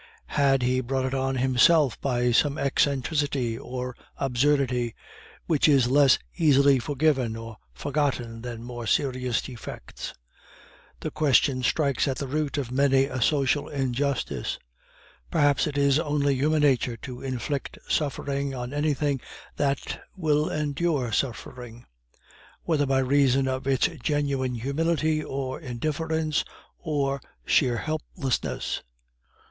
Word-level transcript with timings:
Had 0.33 0.63
he 0.63 0.79
brought 0.81 1.05
it 1.05 1.13
on 1.13 1.35
himself 1.35 2.01
by 2.01 2.31
some 2.31 2.57
eccentricity 2.57 3.55
or 3.55 3.95
absurdity, 4.17 4.95
which 5.45 5.67
is 5.69 5.85
less 5.91 6.17
easily 6.35 6.79
forgiven 6.79 7.35
or 7.35 7.57
forgotten 7.71 8.41
than 8.41 8.63
more 8.63 8.87
serious 8.87 9.43
defects? 9.43 10.15
The 11.01 11.11
question 11.11 11.61
strikes 11.61 12.07
at 12.07 12.17
the 12.17 12.27
root 12.27 12.57
of 12.57 12.71
many 12.71 13.03
a 13.05 13.21
social 13.21 13.67
injustice. 13.69 14.57
Perhaps 15.29 15.67
it 15.67 15.77
is 15.77 15.99
only 15.99 16.33
human 16.33 16.63
nature 16.63 16.97
to 17.03 17.21
inflict 17.21 17.77
suffering 17.87 18.55
on 18.55 18.73
anything 18.73 19.21
that 19.57 20.01
will 20.15 20.49
endure 20.49 21.11
suffering, 21.11 21.85
whether 22.63 22.87
by 22.87 22.97
reason 22.97 23.47
of 23.47 23.67
its 23.67 23.85
genuine 24.01 24.55
humility, 24.55 25.23
or 25.23 25.59
indifference, 25.59 26.43
or 26.79 27.21
sheer 27.45 27.77
helplessness. 27.77 28.81